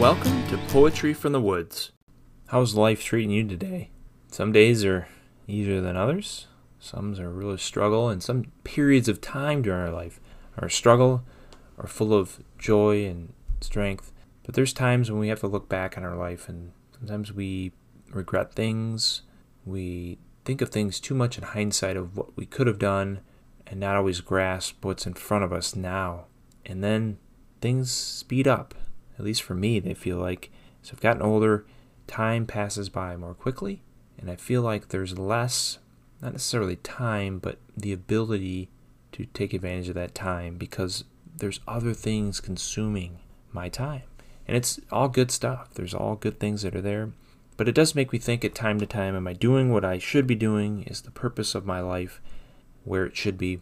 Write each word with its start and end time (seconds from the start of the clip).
Welcome 0.00 0.48
to 0.48 0.56
Poetry 0.68 1.12
from 1.12 1.32
the 1.32 1.42
Woods. 1.42 1.92
How's 2.46 2.74
life 2.74 3.04
treating 3.04 3.30
you 3.30 3.46
today? 3.46 3.90
Some 4.28 4.50
days 4.50 4.82
are 4.82 5.08
easier 5.46 5.82
than 5.82 5.94
others. 5.94 6.46
Some 6.78 7.20
are 7.20 7.28
really 7.28 7.58
struggle, 7.58 8.08
and 8.08 8.22
some 8.22 8.46
periods 8.64 9.10
of 9.10 9.20
time 9.20 9.60
during 9.60 9.82
our 9.82 9.90
life 9.90 10.18
are 10.56 10.70
struggle, 10.70 11.22
are 11.76 11.86
full 11.86 12.14
of 12.14 12.42
joy 12.58 13.04
and 13.04 13.34
strength. 13.60 14.10
But 14.42 14.54
there's 14.54 14.72
times 14.72 15.10
when 15.10 15.20
we 15.20 15.28
have 15.28 15.40
to 15.40 15.46
look 15.46 15.68
back 15.68 15.98
on 15.98 16.04
our 16.04 16.16
life, 16.16 16.48
and 16.48 16.72
sometimes 16.98 17.34
we 17.34 17.72
regret 18.10 18.54
things. 18.54 19.20
We 19.66 20.16
think 20.46 20.62
of 20.62 20.70
things 20.70 20.98
too 20.98 21.14
much 21.14 21.36
in 21.36 21.44
hindsight 21.44 21.98
of 21.98 22.16
what 22.16 22.34
we 22.38 22.46
could 22.46 22.68
have 22.68 22.78
done, 22.78 23.20
and 23.66 23.78
not 23.78 23.96
always 23.96 24.22
grasp 24.22 24.82
what's 24.82 25.06
in 25.06 25.12
front 25.12 25.44
of 25.44 25.52
us 25.52 25.76
now. 25.76 26.24
And 26.64 26.82
then 26.82 27.18
things 27.60 27.90
speed 27.90 28.48
up. 28.48 28.74
At 29.20 29.26
least 29.26 29.42
for 29.42 29.54
me, 29.54 29.80
they 29.80 29.92
feel 29.92 30.16
like 30.16 30.50
as 30.82 30.90
I've 30.90 31.00
gotten 31.02 31.20
older, 31.20 31.66
time 32.06 32.46
passes 32.46 32.88
by 32.88 33.16
more 33.16 33.34
quickly, 33.34 33.82
and 34.18 34.30
I 34.30 34.36
feel 34.36 34.62
like 34.62 34.88
there's 34.88 35.18
less, 35.18 35.78
not 36.22 36.32
necessarily 36.32 36.76
time, 36.76 37.38
but 37.38 37.58
the 37.76 37.92
ability 37.92 38.70
to 39.12 39.26
take 39.26 39.52
advantage 39.52 39.90
of 39.90 39.94
that 39.96 40.14
time 40.14 40.56
because 40.56 41.04
there's 41.36 41.60
other 41.68 41.92
things 41.92 42.40
consuming 42.40 43.18
my 43.52 43.68
time. 43.68 44.04
And 44.48 44.56
it's 44.56 44.80
all 44.90 45.08
good 45.08 45.30
stuff. 45.30 45.74
There's 45.74 45.92
all 45.92 46.16
good 46.16 46.40
things 46.40 46.62
that 46.62 46.74
are 46.74 46.80
there. 46.80 47.10
But 47.58 47.68
it 47.68 47.74
does 47.74 47.94
make 47.94 48.14
me 48.14 48.18
think 48.18 48.42
at 48.42 48.54
time 48.54 48.80
to 48.80 48.86
time 48.86 49.14
am 49.14 49.26
I 49.26 49.34
doing 49.34 49.70
what 49.70 49.84
I 49.84 49.98
should 49.98 50.26
be 50.26 50.34
doing? 50.34 50.84
Is 50.84 51.02
the 51.02 51.10
purpose 51.10 51.54
of 51.54 51.66
my 51.66 51.80
life 51.80 52.22
where 52.84 53.04
it 53.04 53.18
should 53.18 53.36
be? 53.36 53.60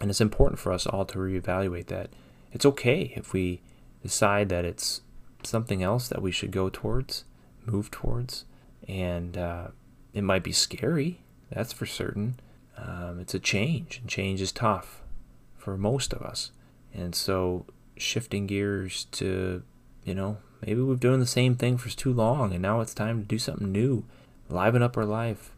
And 0.00 0.08
it's 0.08 0.20
important 0.20 0.60
for 0.60 0.70
us 0.70 0.86
all 0.86 1.04
to 1.06 1.18
reevaluate 1.18 1.86
that. 1.86 2.10
It's 2.52 2.64
okay 2.64 3.12
if 3.16 3.32
we 3.32 3.60
decide 4.02 4.48
that 4.48 4.64
it's 4.64 5.02
something 5.42 5.82
else 5.82 6.08
that 6.08 6.22
we 6.22 6.30
should 6.30 6.50
go 6.50 6.68
towards, 6.68 7.24
move 7.64 7.90
towards. 7.90 8.44
And 8.88 9.36
uh, 9.36 9.68
it 10.12 10.22
might 10.22 10.42
be 10.42 10.52
scary, 10.52 11.20
that's 11.50 11.72
for 11.72 11.86
certain. 11.86 12.40
Um, 12.76 13.20
it's 13.20 13.34
a 13.34 13.38
change, 13.38 13.98
and 13.98 14.08
change 14.08 14.40
is 14.40 14.52
tough 14.52 15.02
for 15.56 15.76
most 15.76 16.12
of 16.12 16.22
us. 16.22 16.52
And 16.92 17.14
so 17.14 17.66
shifting 17.96 18.46
gears 18.46 19.04
to, 19.12 19.62
you 20.04 20.14
know, 20.14 20.38
maybe 20.64 20.80
we've 20.80 21.00
done 21.00 21.20
the 21.20 21.26
same 21.26 21.54
thing 21.54 21.76
for 21.76 21.90
too 21.90 22.12
long 22.12 22.52
and 22.52 22.62
now 22.62 22.80
it's 22.80 22.94
time 22.94 23.20
to 23.20 23.26
do 23.26 23.38
something 23.38 23.70
new, 23.70 24.04
liven 24.48 24.82
up 24.82 24.96
our 24.96 25.04
life, 25.04 25.52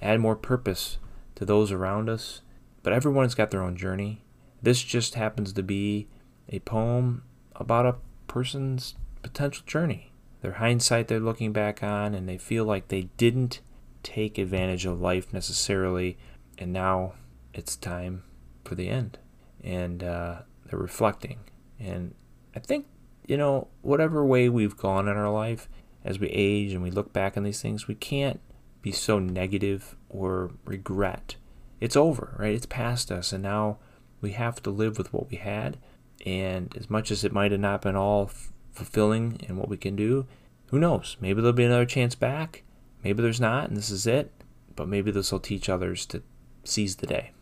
add 0.00 0.20
more 0.20 0.36
purpose 0.36 0.98
to 1.34 1.44
those 1.44 1.72
around 1.72 2.08
us. 2.08 2.40
But 2.82 2.92
everyone's 2.92 3.34
got 3.34 3.50
their 3.50 3.62
own 3.62 3.76
journey. 3.76 4.22
This 4.62 4.82
just 4.82 5.14
happens 5.14 5.52
to 5.54 5.62
be 5.62 6.06
a 6.48 6.58
poem 6.60 7.22
about 7.56 7.86
a 7.86 7.96
person's 8.26 8.94
potential 9.22 9.64
journey. 9.66 10.12
Their 10.42 10.52
hindsight 10.52 11.08
they're 11.08 11.20
looking 11.20 11.52
back 11.52 11.82
on, 11.82 12.14
and 12.14 12.28
they 12.28 12.38
feel 12.38 12.64
like 12.64 12.88
they 12.88 13.08
didn't 13.16 13.60
take 14.02 14.38
advantage 14.38 14.84
of 14.84 15.00
life 15.00 15.32
necessarily, 15.32 16.18
and 16.58 16.72
now 16.72 17.14
it's 17.54 17.76
time 17.76 18.24
for 18.64 18.74
the 18.74 18.88
end. 18.88 19.18
And 19.62 20.02
uh, 20.02 20.42
they're 20.66 20.78
reflecting. 20.78 21.38
And 21.80 22.14
I 22.54 22.58
think, 22.60 22.86
you 23.26 23.36
know, 23.36 23.68
whatever 23.80 24.24
way 24.24 24.48
we've 24.48 24.76
gone 24.76 25.08
in 25.08 25.16
our 25.16 25.32
life, 25.32 25.68
as 26.04 26.18
we 26.18 26.28
age 26.28 26.72
and 26.72 26.82
we 26.82 26.90
look 26.90 27.12
back 27.12 27.36
on 27.36 27.42
these 27.42 27.62
things, 27.62 27.88
we 27.88 27.94
can't 27.94 28.40
be 28.82 28.92
so 28.92 29.18
negative 29.18 29.96
or 30.10 30.50
regret. 30.66 31.36
It's 31.80 31.96
over, 31.96 32.36
right? 32.38 32.54
It's 32.54 32.66
past 32.66 33.10
us, 33.10 33.32
and 33.32 33.42
now 33.42 33.78
we 34.20 34.32
have 34.32 34.62
to 34.62 34.70
live 34.70 34.98
with 34.98 35.12
what 35.12 35.30
we 35.30 35.38
had 35.38 35.78
and 36.24 36.74
as 36.76 36.88
much 36.88 37.10
as 37.10 37.24
it 37.24 37.32
might 37.32 37.52
have 37.52 37.60
not 37.60 37.82
been 37.82 37.96
all 37.96 38.24
f- 38.24 38.52
fulfilling 38.72 39.38
in 39.48 39.56
what 39.56 39.68
we 39.68 39.76
can 39.76 39.94
do, 39.94 40.26
who 40.68 40.78
knows? 40.78 41.16
Maybe 41.20 41.40
there'll 41.40 41.52
be 41.52 41.64
another 41.64 41.86
chance 41.86 42.14
back. 42.14 42.62
Maybe 43.02 43.22
there's 43.22 43.40
not, 43.40 43.68
and 43.68 43.76
this 43.76 43.90
is 43.90 44.06
it. 44.06 44.32
But 44.76 44.88
maybe 44.88 45.10
this 45.10 45.30
will 45.30 45.40
teach 45.40 45.68
others 45.68 46.06
to 46.06 46.22
seize 46.64 46.96
the 46.96 47.06
day. 47.06 47.32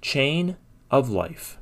Chain 0.00 0.56
of 0.90 1.10
life. 1.10 1.58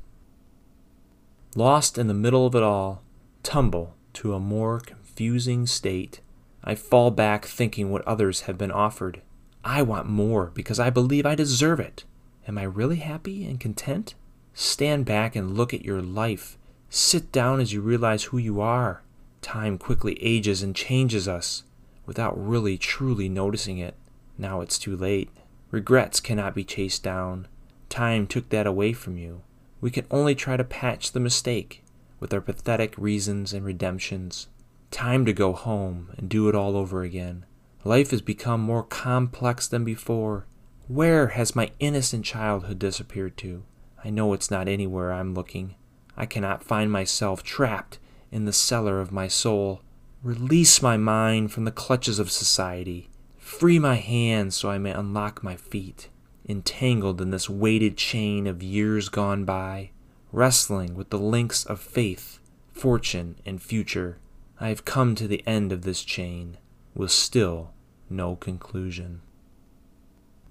Lost 1.54 1.96
in 1.96 2.08
the 2.08 2.14
middle 2.14 2.46
of 2.46 2.54
it 2.54 2.62
all, 2.62 3.02
tumble 3.42 3.94
to 4.14 4.34
a 4.34 4.40
more 4.40 4.80
confusing 4.80 5.66
state. 5.66 6.20
I 6.62 6.74
fall 6.74 7.10
back 7.10 7.46
thinking 7.46 7.90
what 7.90 8.06
others 8.06 8.42
have 8.42 8.58
been 8.58 8.70
offered. 8.70 9.22
I 9.64 9.82
want 9.82 10.06
more 10.06 10.50
because 10.54 10.78
I 10.78 10.90
believe 10.90 11.24
I 11.24 11.34
deserve 11.34 11.80
it. 11.80 12.04
Am 12.46 12.58
I 12.58 12.64
really 12.64 12.96
happy 12.96 13.46
and 13.46 13.58
content? 13.58 14.14
Stand 14.60 15.04
back 15.04 15.36
and 15.36 15.56
look 15.56 15.72
at 15.72 15.84
your 15.84 16.02
life. 16.02 16.58
Sit 16.90 17.30
down 17.30 17.60
as 17.60 17.72
you 17.72 17.80
realize 17.80 18.24
who 18.24 18.38
you 18.38 18.60
are. 18.60 19.04
Time 19.40 19.78
quickly 19.78 20.20
ages 20.20 20.64
and 20.64 20.74
changes 20.74 21.28
us 21.28 21.62
without 22.06 22.36
really 22.36 22.76
truly 22.76 23.28
noticing 23.28 23.78
it. 23.78 23.94
Now 24.36 24.60
it's 24.60 24.76
too 24.76 24.96
late. 24.96 25.30
Regrets 25.70 26.18
cannot 26.18 26.56
be 26.56 26.64
chased 26.64 27.04
down. 27.04 27.46
Time 27.88 28.26
took 28.26 28.48
that 28.48 28.66
away 28.66 28.92
from 28.92 29.16
you. 29.16 29.42
We 29.80 29.92
can 29.92 30.06
only 30.10 30.34
try 30.34 30.56
to 30.56 30.64
patch 30.64 31.12
the 31.12 31.20
mistake 31.20 31.84
with 32.18 32.34
our 32.34 32.40
pathetic 32.40 32.98
reasons 32.98 33.52
and 33.52 33.64
redemptions. 33.64 34.48
Time 34.90 35.24
to 35.24 35.32
go 35.32 35.52
home 35.52 36.08
and 36.18 36.28
do 36.28 36.48
it 36.48 36.56
all 36.56 36.76
over 36.76 37.04
again. 37.04 37.46
Life 37.84 38.10
has 38.10 38.22
become 38.22 38.60
more 38.60 38.82
complex 38.82 39.68
than 39.68 39.84
before. 39.84 40.46
Where 40.88 41.28
has 41.28 41.54
my 41.54 41.70
innocent 41.78 42.24
childhood 42.24 42.80
disappeared 42.80 43.36
to? 43.36 43.62
I 44.04 44.10
know 44.10 44.32
it's 44.32 44.50
not 44.50 44.68
anywhere 44.68 45.12
I'm 45.12 45.34
looking. 45.34 45.74
I 46.16 46.26
cannot 46.26 46.64
find 46.64 46.90
myself 46.90 47.42
trapped 47.42 47.98
in 48.30 48.44
the 48.44 48.52
cellar 48.52 49.00
of 49.00 49.12
my 49.12 49.28
soul. 49.28 49.82
Release 50.22 50.82
my 50.82 50.96
mind 50.96 51.52
from 51.52 51.64
the 51.64 51.72
clutches 51.72 52.18
of 52.18 52.30
society. 52.30 53.08
Free 53.36 53.78
my 53.78 53.96
hands 53.96 54.56
so 54.56 54.70
I 54.70 54.78
may 54.78 54.90
unlock 54.90 55.42
my 55.42 55.56
feet, 55.56 56.08
entangled 56.48 57.20
in 57.20 57.30
this 57.30 57.48
weighted 57.48 57.96
chain 57.96 58.46
of 58.46 58.62
years 58.62 59.08
gone 59.08 59.44
by, 59.44 59.90
wrestling 60.32 60.94
with 60.94 61.10
the 61.10 61.18
links 61.18 61.64
of 61.64 61.80
faith, 61.80 62.38
fortune, 62.72 63.36
and 63.46 63.62
future. 63.62 64.18
I 64.60 64.68
have 64.68 64.84
come 64.84 65.14
to 65.14 65.28
the 65.28 65.42
end 65.46 65.72
of 65.72 65.82
this 65.82 66.04
chain, 66.04 66.58
with 66.94 67.10
still 67.10 67.72
no 68.10 68.36
conclusion. 68.36 69.22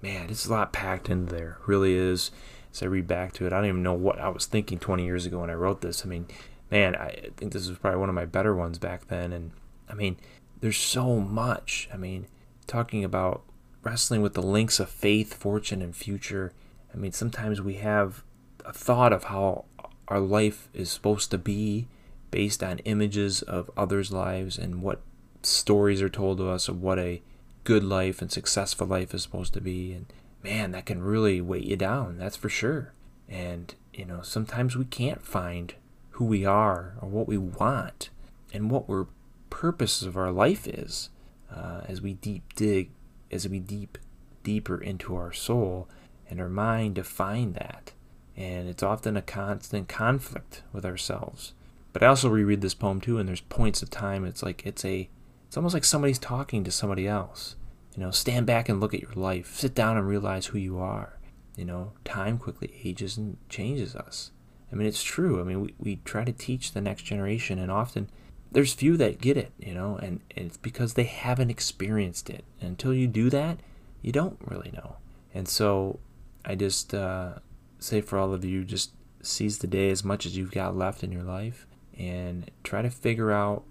Man, 0.02 0.30
it's 0.30 0.46
a 0.46 0.50
lot 0.50 0.72
packed 0.72 1.08
in 1.08 1.26
there, 1.26 1.58
really 1.66 1.94
is 1.94 2.30
as 2.72 2.82
I 2.82 2.86
read 2.86 3.06
back 3.06 3.32
to 3.34 3.46
it. 3.46 3.52
I 3.52 3.56
don't 3.56 3.68
even 3.68 3.82
know 3.82 3.94
what 3.94 4.18
I 4.18 4.28
was 4.28 4.46
thinking 4.46 4.78
20 4.78 5.04
years 5.04 5.26
ago 5.26 5.40
when 5.40 5.50
I 5.50 5.54
wrote 5.54 5.80
this. 5.80 6.04
I 6.04 6.08
mean, 6.08 6.26
man, 6.70 6.94
I 6.96 7.30
think 7.36 7.52
this 7.52 7.68
was 7.68 7.78
probably 7.78 8.00
one 8.00 8.08
of 8.08 8.14
my 8.14 8.24
better 8.24 8.54
ones 8.54 8.78
back 8.78 9.08
then. 9.08 9.32
And 9.32 9.52
I 9.88 9.94
mean, 9.94 10.16
there's 10.60 10.76
so 10.76 11.20
much. 11.20 11.88
I 11.92 11.96
mean, 11.96 12.26
talking 12.66 13.04
about 13.04 13.42
wrestling 13.82 14.22
with 14.22 14.34
the 14.34 14.42
links 14.42 14.80
of 14.80 14.90
faith, 14.90 15.34
fortune, 15.34 15.82
and 15.82 15.94
future. 15.94 16.52
I 16.92 16.96
mean, 16.96 17.12
sometimes 17.12 17.60
we 17.60 17.74
have 17.74 18.22
a 18.64 18.72
thought 18.72 19.12
of 19.12 19.24
how 19.24 19.64
our 20.08 20.20
life 20.20 20.68
is 20.74 20.90
supposed 20.90 21.30
to 21.30 21.38
be 21.38 21.86
based 22.30 22.62
on 22.62 22.78
images 22.80 23.42
of 23.42 23.70
others' 23.76 24.12
lives 24.12 24.58
and 24.58 24.82
what 24.82 25.00
stories 25.42 26.02
are 26.02 26.08
told 26.08 26.38
to 26.38 26.48
us 26.48 26.68
of 26.68 26.82
what 26.82 26.98
a 26.98 27.22
good 27.64 27.84
life 27.84 28.20
and 28.20 28.30
successful 28.30 28.86
life 28.86 29.14
is 29.14 29.22
supposed 29.22 29.54
to 29.54 29.60
be. 29.60 29.92
And 29.92 30.06
man, 30.48 30.72
that 30.72 30.86
can 30.86 31.02
really 31.02 31.40
weight 31.40 31.64
you 31.64 31.76
down, 31.76 32.16
that's 32.16 32.36
for 32.36 32.48
sure. 32.48 32.94
And, 33.28 33.74
you 33.92 34.06
know, 34.06 34.22
sometimes 34.22 34.76
we 34.76 34.86
can't 34.86 35.22
find 35.22 35.74
who 36.12 36.24
we 36.24 36.46
are 36.46 36.94
or 37.02 37.08
what 37.08 37.28
we 37.28 37.36
want 37.36 38.08
and 38.52 38.70
what 38.70 38.88
our 38.88 39.08
purpose 39.50 40.02
of 40.02 40.16
our 40.16 40.32
life 40.32 40.66
is 40.66 41.10
uh, 41.54 41.82
as 41.86 42.00
we 42.00 42.14
deep 42.14 42.54
dig, 42.54 42.90
as 43.30 43.46
we 43.46 43.60
deep 43.60 43.98
deeper 44.42 44.80
into 44.80 45.14
our 45.14 45.32
soul 45.32 45.86
and 46.30 46.40
our 46.40 46.48
mind 46.48 46.96
to 46.96 47.04
find 47.04 47.54
that. 47.54 47.92
And 48.34 48.68
it's 48.68 48.82
often 48.82 49.16
a 49.16 49.22
constant 49.22 49.88
conflict 49.88 50.62
with 50.72 50.86
ourselves. 50.86 51.52
But 51.92 52.02
I 52.02 52.06
also 52.06 52.30
reread 52.30 52.62
this 52.62 52.74
poem 52.74 53.00
too, 53.00 53.18
and 53.18 53.28
there's 53.28 53.40
points 53.42 53.82
of 53.82 53.90
time. 53.90 54.24
It's 54.24 54.42
like 54.42 54.64
it's 54.64 54.84
a, 54.84 55.10
it's 55.46 55.56
almost 55.56 55.74
like 55.74 55.84
somebody's 55.84 56.18
talking 56.18 56.64
to 56.64 56.70
somebody 56.70 57.06
else 57.06 57.56
you 57.98 58.04
know, 58.04 58.12
stand 58.12 58.46
back 58.46 58.68
and 58.68 58.78
look 58.78 58.94
at 58.94 59.02
your 59.02 59.14
life. 59.14 59.56
Sit 59.56 59.74
down 59.74 59.96
and 59.96 60.06
realize 60.06 60.46
who 60.46 60.58
you 60.58 60.78
are. 60.78 61.18
You 61.56 61.64
know, 61.64 61.94
time 62.04 62.38
quickly 62.38 62.72
ages 62.84 63.16
and 63.16 63.38
changes 63.48 63.96
us. 63.96 64.30
I 64.70 64.76
mean, 64.76 64.86
it's 64.86 65.02
true. 65.02 65.40
I 65.40 65.42
mean, 65.42 65.62
we, 65.62 65.74
we 65.80 65.96
try 66.04 66.22
to 66.22 66.30
teach 66.30 66.70
the 66.70 66.80
next 66.80 67.02
generation, 67.02 67.58
and 67.58 67.72
often 67.72 68.08
there's 68.52 68.72
few 68.72 68.96
that 68.98 69.20
get 69.20 69.36
it, 69.36 69.50
you 69.58 69.74
know, 69.74 69.96
and, 69.96 70.20
it's 70.30 70.56
because 70.56 70.94
they 70.94 71.04
haven't 71.04 71.50
experienced 71.50 72.30
it. 72.30 72.44
And 72.60 72.70
until 72.70 72.94
you 72.94 73.08
do 73.08 73.30
that, 73.30 73.58
you 74.00 74.12
don't 74.12 74.38
really 74.46 74.70
know. 74.70 74.98
And 75.34 75.48
so 75.48 75.98
I 76.44 76.54
just 76.54 76.94
uh, 76.94 77.40
say 77.80 78.00
for 78.00 78.16
all 78.16 78.32
of 78.32 78.44
you, 78.44 78.62
just 78.62 78.92
seize 79.22 79.58
the 79.58 79.66
day 79.66 79.90
as 79.90 80.04
much 80.04 80.24
as 80.24 80.36
you've 80.36 80.52
got 80.52 80.76
left 80.76 81.02
in 81.02 81.10
your 81.10 81.24
life 81.24 81.66
and 81.98 82.48
try 82.62 82.80
to 82.80 82.90
figure 82.90 83.32
out 83.32 83.64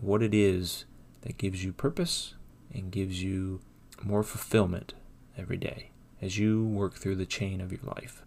what 0.00 0.22
it 0.22 0.32
is 0.32 0.86
that 1.20 1.36
gives 1.36 1.62
you 1.62 1.70
purpose 1.74 2.32
and 2.72 2.90
gives 2.90 3.22
you 3.22 3.60
more 4.02 4.22
fulfillment 4.22 4.94
every 5.36 5.56
day 5.56 5.90
as 6.20 6.38
you 6.38 6.64
work 6.64 6.94
through 6.94 7.16
the 7.16 7.26
chain 7.26 7.60
of 7.60 7.70
your 7.70 7.82
life. 7.82 8.22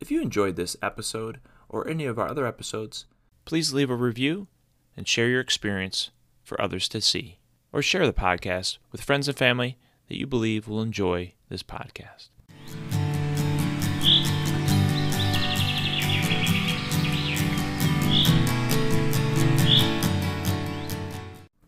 If 0.00 0.10
you 0.10 0.20
enjoyed 0.20 0.56
this 0.56 0.76
episode 0.82 1.40
or 1.68 1.86
any 1.88 2.04
of 2.04 2.18
our 2.18 2.28
other 2.28 2.46
episodes, 2.46 3.06
please 3.44 3.72
leave 3.72 3.90
a 3.90 3.96
review 3.96 4.48
and 4.96 5.06
share 5.06 5.28
your 5.28 5.40
experience 5.40 6.10
for 6.42 6.60
others 6.60 6.88
to 6.88 7.00
see. 7.00 7.38
Or 7.72 7.82
share 7.82 8.06
the 8.06 8.12
podcast 8.12 8.78
with 8.90 9.02
friends 9.02 9.28
and 9.28 9.36
family 9.36 9.76
that 10.08 10.18
you 10.18 10.26
believe 10.26 10.66
will 10.66 10.82
enjoy 10.82 11.34
this 11.48 11.62
podcast. 11.62 12.28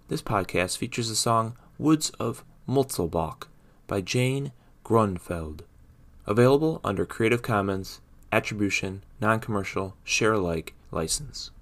This 0.08 0.22
podcast 0.22 0.76
features 0.76 1.08
the 1.08 1.14
song 1.14 1.56
Woods 1.78 2.10
of 2.18 2.44
Mutzelbach 2.70 3.48
by 3.88 4.00
Jane 4.00 4.52
Grunfeld. 4.84 5.62
Available 6.24 6.80
under 6.84 7.04
Creative 7.04 7.42
Commons 7.42 8.00
Attribution 8.30 9.02
Non 9.20 9.40
Commercial 9.40 9.96
Share 10.04 10.34
Alike 10.34 10.74
license. 10.92 11.50